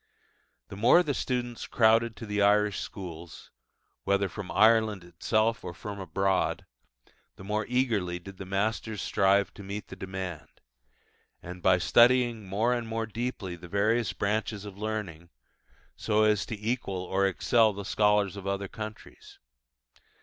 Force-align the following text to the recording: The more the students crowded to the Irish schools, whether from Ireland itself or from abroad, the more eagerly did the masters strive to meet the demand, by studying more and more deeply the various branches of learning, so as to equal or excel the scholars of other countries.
The 0.69 0.75
more 0.75 1.03
the 1.03 1.13
students 1.13 1.67
crowded 1.67 2.15
to 2.15 2.25
the 2.25 2.41
Irish 2.41 2.79
schools, 2.79 3.51
whether 4.03 4.27
from 4.29 4.49
Ireland 4.49 5.03
itself 5.03 5.63
or 5.63 5.75
from 5.75 5.99
abroad, 5.99 6.65
the 7.35 7.43
more 7.43 7.67
eagerly 7.69 8.17
did 8.17 8.37
the 8.37 8.45
masters 8.47 8.99
strive 8.99 9.53
to 9.53 9.61
meet 9.61 9.89
the 9.89 9.95
demand, 9.95 10.59
by 11.61 11.77
studying 11.77 12.47
more 12.47 12.73
and 12.73 12.87
more 12.87 13.05
deeply 13.05 13.55
the 13.55 13.67
various 13.67 14.11
branches 14.11 14.65
of 14.65 14.75
learning, 14.75 15.29
so 15.95 16.23
as 16.23 16.47
to 16.47 16.59
equal 16.59 17.03
or 17.03 17.27
excel 17.27 17.71
the 17.71 17.85
scholars 17.85 18.35
of 18.35 18.47
other 18.47 18.67
countries. 18.67 19.37